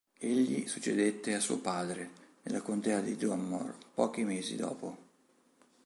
Egli 0.19 0.65
succedette 0.67 1.35
a 1.35 1.39
suo 1.39 1.59
padre, 1.59 2.09
nella 2.41 2.61
contea 2.63 3.01
di 3.01 3.15
Dunmore, 3.17 3.75
pochi 3.93 4.23
mesi 4.23 4.55
dopo. 4.55 4.97